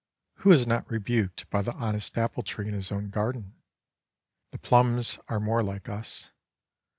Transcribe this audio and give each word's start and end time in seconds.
Who 0.37 0.51
is 0.51 0.65
not 0.65 0.89
rebuked 0.89 1.47
by 1.51 1.61
the 1.61 1.73
honest 1.75 2.17
apple 2.17 2.41
tree 2.41 2.67
in 2.67 2.73
his 2.73 2.91
own 2.91 3.11
garden? 3.11 3.53
The 4.49 4.57
plums 4.57 5.19
are 5.27 5.39
more 5.39 5.61
like 5.61 5.87
us. 5.89 6.31